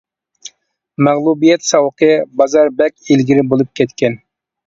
مەغلۇبىيەت 1.07 1.67
ساۋىقى: 1.67 2.09
بازار 2.41 2.73
بەك 2.79 2.97
ئىلگىرى 3.09 3.47
بولۇپ 3.53 3.73
كەتكەن. 3.81 4.19